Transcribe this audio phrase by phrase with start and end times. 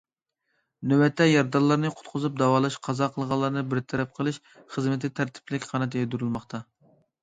[0.93, 6.69] نۆۋەتتە، يارىدارلارنى قۇتقۇزۇپ داۋالاش، قازا قىلغانلارنى بىر تەرەپ قىلىش خىزمىتى تەرتىپلىك قانات يايدۇرۇلماقتا.